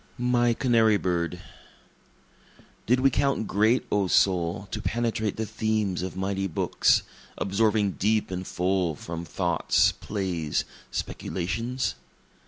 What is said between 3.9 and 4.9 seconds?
O soul, to